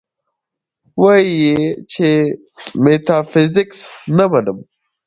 وې 1.01 1.15
ئې 1.37 1.53
چې 1.91 2.09
ميټافزکس 2.83 3.79
نۀ 4.15 4.25
منم- 4.31 4.57